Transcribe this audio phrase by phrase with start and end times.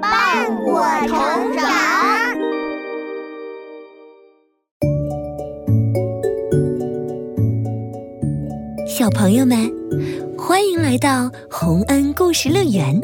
[0.00, 1.70] 伴我成长。
[8.86, 9.70] 小朋友们，
[10.36, 13.00] 欢迎来到洪恩故事乐园。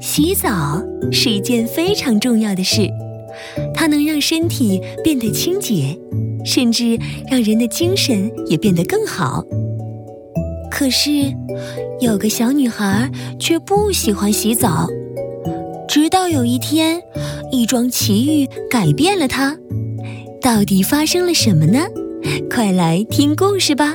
[0.00, 0.82] 洗澡
[1.12, 2.88] 是一件非常重要的事，
[3.74, 5.98] 它能让身体变得清洁，
[6.44, 6.98] 甚至
[7.30, 9.44] 让人的精神也变得更好。
[10.78, 11.10] 可是，
[12.00, 13.10] 有个小女孩
[13.40, 14.86] 却不喜欢洗澡。
[15.88, 17.02] 直到有一天，
[17.50, 19.56] 一桩奇遇改变了她。
[20.40, 21.80] 到底发生了什么呢？
[22.48, 23.92] 快来听故事吧！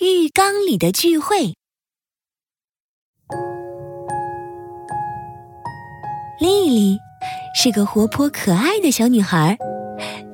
[0.00, 1.54] 浴缸里的聚会。
[6.40, 6.98] 丽丽
[7.54, 9.56] 是个活泼可爱的小女孩，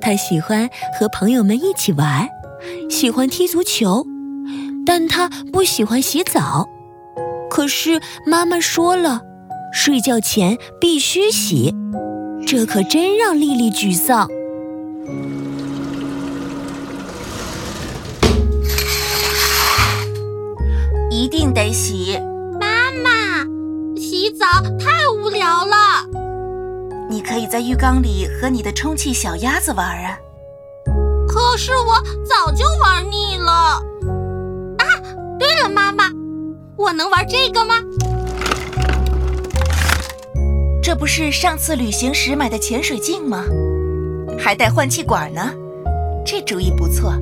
[0.05, 0.69] 她喜欢
[0.99, 2.29] 和朋友们一起玩，
[2.91, 4.05] 喜欢踢足球，
[4.85, 6.67] 但他不喜欢洗澡。
[7.49, 9.21] 可是妈妈说了，
[9.73, 11.73] 睡觉前必须洗，
[12.45, 14.29] 这可真让丽丽沮丧。
[21.09, 22.19] 一定得洗，
[22.61, 23.43] 妈妈，
[23.99, 24.45] 洗澡
[24.77, 26.24] 太无聊了。
[27.15, 30.19] 你可以在浴缸里和你的充气小鸭子玩啊。
[31.25, 31.93] 可是我
[32.25, 33.51] 早就玩腻了。
[34.79, 34.85] 啊，
[35.39, 36.09] 对了，妈妈，
[36.75, 37.75] 我能玩这个吗？
[40.83, 43.45] 这不是上次旅行时买的潜水镜吗？
[44.37, 45.53] 还带换气管呢，
[46.25, 47.13] 这主意不错。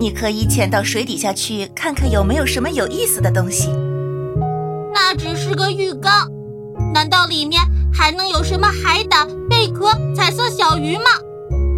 [0.00, 3.68] 你可以潜到水底下去，看看有没有什么有意思的东西。
[4.92, 6.28] 那只是个浴缸，
[6.92, 11.04] 难道里面还能有什么海胆、贝壳、彩色小鱼吗？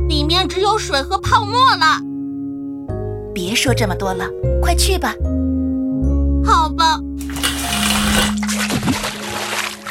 [0.08, 2.00] 里面只有水和泡沫了。
[3.33, 4.27] 别说这么多了，
[4.61, 5.14] 快去吧。
[6.44, 6.98] 好吧。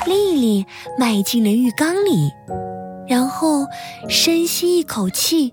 [0.06, 0.66] 丽丽
[0.98, 2.30] 迈进了浴缸里。
[3.08, 3.66] 然后
[4.08, 5.52] 深吸一口气，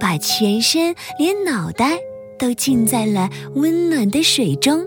[0.00, 1.96] 把全身连脑袋
[2.40, 4.84] 都浸在了温暖的水中。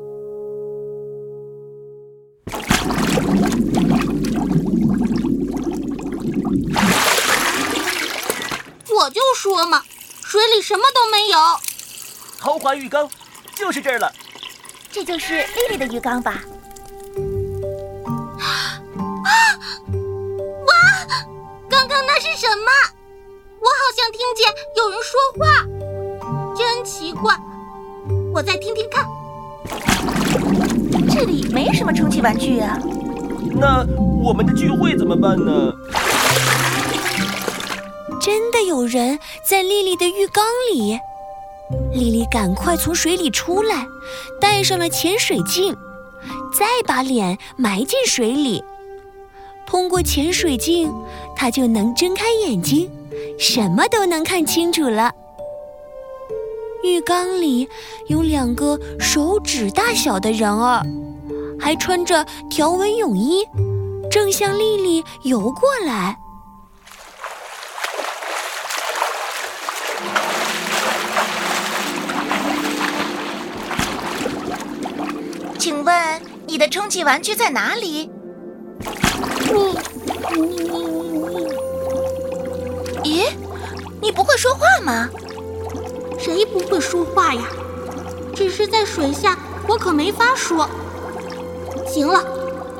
[9.21, 9.83] 就说嘛，
[10.23, 11.37] 水里什么都没有。
[12.39, 13.07] 豪华浴缸
[13.55, 14.11] 就是这儿了。
[14.91, 16.43] 这就是丽丽的浴缸吧？
[18.39, 18.81] 啊！
[20.67, 20.73] 哇！
[21.69, 22.71] 刚刚那是什么？
[23.59, 25.45] 我好像听见有人说话，
[26.57, 27.37] 真奇怪。
[28.33, 29.05] 我再听听看。
[31.09, 32.77] 这里没什么充气玩具啊。
[33.53, 33.85] 那
[34.21, 35.71] 我们的聚会怎么办呢？
[38.21, 40.99] 真的有人在丽丽的浴缸里。
[41.91, 43.87] 丽丽赶快从水里出来，
[44.39, 45.75] 戴上了潜水镜，
[46.53, 48.63] 再把脸埋进水里。
[49.65, 50.93] 通过潜水镜，
[51.35, 52.91] 他就能睁开眼睛，
[53.39, 55.11] 什么都能看清楚了。
[56.83, 57.67] 浴缸里
[58.07, 60.85] 有两个手指大小的人儿，
[61.59, 63.43] 还穿着条纹泳衣，
[64.11, 66.17] 正向丽丽游过来。
[76.51, 78.09] 你的充气玩具在哪里？
[83.05, 83.23] 咦，
[84.01, 85.07] 你不会说话吗？
[86.19, 87.43] 谁不会说话呀？
[88.35, 90.69] 只是在水下，我可没法说。
[91.87, 92.21] 行了，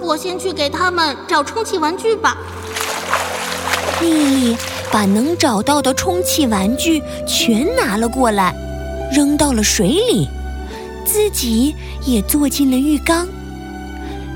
[0.01, 2.35] 我先去给他们找充气玩具吧。
[4.01, 4.57] 丽丽
[4.91, 8.53] 把能找到的充气玩具全拿了过来，
[9.13, 10.27] 扔到了水里，
[11.05, 11.73] 自己
[12.05, 13.25] 也坐进了浴缸。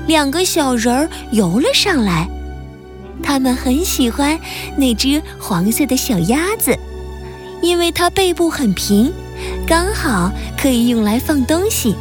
[0.06, 2.28] 两个小人儿游了上来，
[3.22, 4.38] 他们很喜欢
[4.76, 6.78] 那只黄色的小鸭子，
[7.60, 9.12] 因为它背部很平，
[9.66, 11.96] 刚好可以用来放东西，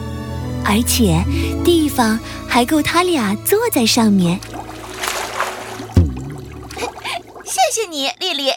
[0.63, 1.23] 而且
[1.63, 4.39] 地方还够他俩坐在上面。
[7.43, 8.51] 谢谢你，丽丽，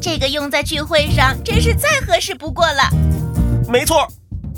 [0.00, 2.90] 这个用在聚会上真是再合适不过了。
[3.68, 4.06] 没错。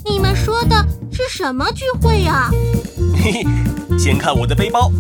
[0.05, 2.50] 你们说的是什么聚会呀？
[3.17, 3.47] 嘿嘿。
[3.99, 4.93] 先看我的背包，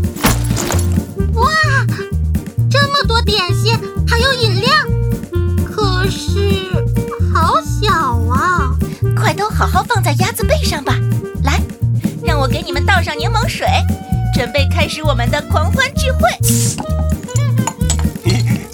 [1.34, 1.50] 哇，
[2.70, 4.70] 这么多点心，还有饮料，
[5.64, 6.72] 可是
[7.34, 7.92] 好小
[8.30, 8.74] 啊！
[9.14, 10.98] 快都好好放在鸭子背上吧。
[11.42, 11.60] 来，
[12.24, 13.66] 让我给你们倒上柠檬水，
[14.34, 16.28] 准备开始我们的狂欢聚会。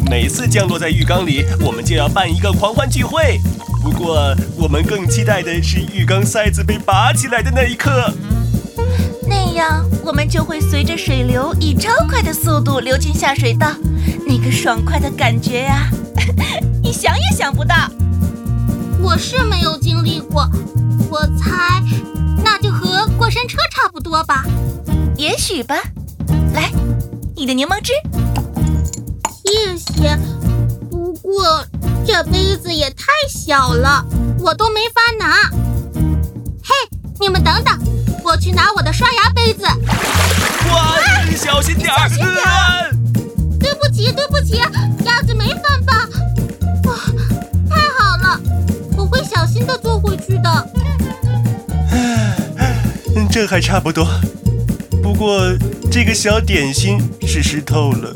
[0.09, 3.41] 每次降落在浴缸里，我们就要办一个狂欢聚会。
[3.83, 8.13] 不过我们更期待的是浴缸塞子被拔起来的那一刻。
[9.61, 13.71] 那样，我们就会随着水流以超快的速度流进下水道，
[14.27, 15.91] 那个爽快的感觉呀，
[16.83, 17.75] 你想也想不到。
[19.03, 20.49] 我是没有经历过，
[21.11, 21.83] 我猜
[22.43, 24.47] 那就和过山车差不多吧。
[25.19, 25.77] 也许吧。
[26.55, 26.73] 来，
[27.37, 27.93] 你的柠檬汁。
[29.45, 30.19] 谢谢。
[30.91, 31.63] 不过
[32.07, 34.03] 这杯子也太小了，
[34.39, 35.51] 我都没法拿。
[36.63, 36.73] 嘿，
[37.21, 37.79] 你们等等，
[38.31, 39.65] 我去拿我的刷牙杯子。
[39.65, 40.95] 哇，
[41.37, 42.09] 小心点儿！
[42.09, 42.93] 小心点儿！
[43.59, 44.59] 对不起，对不起，
[45.05, 46.09] 鸭子没犯法。
[46.85, 46.95] 哇，
[47.69, 48.41] 太好了，
[48.97, 50.69] 我会小心的坐回去的。
[53.33, 54.07] 这还差不多。
[55.03, 55.41] 不过
[55.91, 58.13] 这个小点心是湿透了，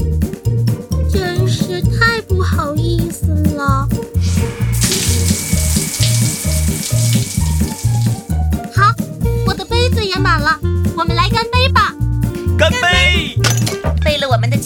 [1.12, 3.26] 真是太不好意思
[3.56, 3.88] 了。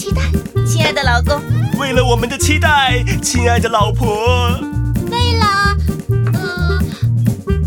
[0.08, 0.22] 期待，
[0.64, 1.38] 亲爱的老公；
[1.78, 4.06] 为了我们的期待，亲爱的老婆；
[5.10, 5.76] 为了，
[6.32, 6.81] 呃，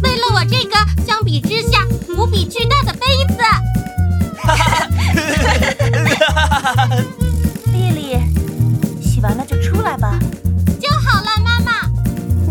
[0.01, 1.85] 为了我这个相比之下
[2.17, 3.43] 无比巨大的杯子。
[4.39, 4.87] 哈哈哈
[6.33, 6.95] 哈哈哈！
[7.71, 8.17] 丽丽，
[9.03, 10.17] 洗完了就出来吧。
[10.81, 11.71] 就好了，妈妈。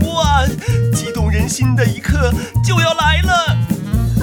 [0.07, 0.47] 哇，
[0.95, 2.33] 激动人心的一刻
[2.65, 3.35] 就要来了！
[4.21, 4.23] 啊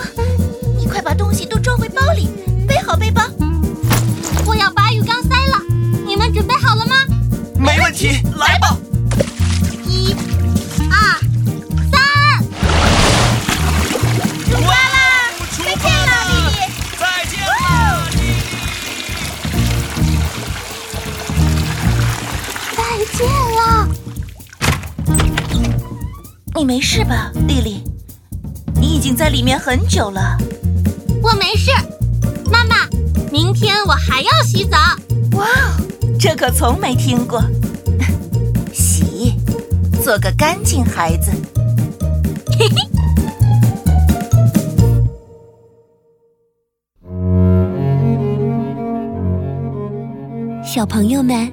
[0.77, 2.29] 你快把东西都装回包里，
[2.65, 3.21] 背好背包。
[7.87, 8.77] 问题，来吧。
[9.85, 10.13] 一、
[10.91, 11.17] 二、
[11.89, 11.97] 三。
[14.43, 15.31] 出发啦！
[15.57, 16.59] 再见了，丽丽。
[16.99, 17.49] 再见了，
[18.11, 20.11] 丽丽。
[22.75, 22.77] 再
[23.15, 23.23] 见
[23.55, 23.57] 了。
[26.55, 27.85] 你没事吧，丽丽？
[28.75, 30.37] 你已经在里面很久了。
[31.23, 31.71] 我没事，
[32.51, 32.85] 妈妈。
[33.31, 34.77] 明天我还要洗澡。
[35.37, 35.81] 哇哦，
[36.19, 37.41] 这可从没听过。
[38.97, 39.35] 洗，
[40.01, 41.31] 做个干净孩子。
[42.57, 42.75] 嘿嘿。
[50.63, 51.51] 小朋友们，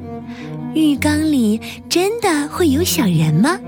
[0.75, 3.59] 浴缸里真的会有小人吗？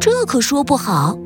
[0.00, 1.18] 这可说不好。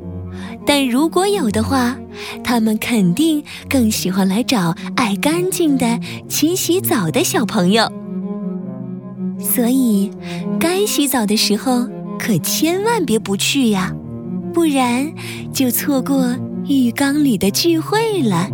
[0.67, 1.97] 但如果有的话，
[2.43, 7.91] 他们肯定更喜欢来找爱干净的、勤洗澡的小朋友。
[9.55, 10.11] 所以，
[10.61, 13.93] 该洗澡的时候可千万别不去呀，
[14.53, 15.11] 不然
[15.53, 16.37] 就错过
[16.67, 18.49] 浴缸里的聚会了。